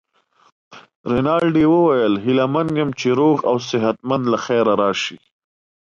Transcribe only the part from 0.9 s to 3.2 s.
رینالډي وویل: هیله من یم چي